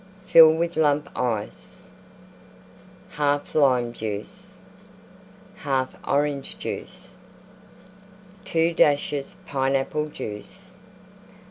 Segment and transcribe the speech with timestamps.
[0.25, 1.79] Fill with Lump Ice.
[3.17, 4.47] 1/2 Lime Juice.
[5.59, 7.17] 1/2 Orange Juice.
[8.45, 10.71] 2 dashes Pineapple Juice.